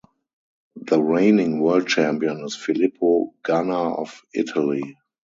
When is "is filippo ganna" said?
2.43-3.99